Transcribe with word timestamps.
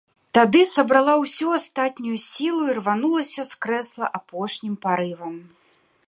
Тады 0.35 0.61
сабрала 0.75 1.13
ўсю 1.23 1.47
астатнюю 1.57 2.15
сілу 2.23 2.61
і 2.69 2.75
рванулася 2.77 3.41
з 3.51 3.59
крэсла 3.65 4.05
апошнім 4.21 4.75
парывам. 4.87 5.35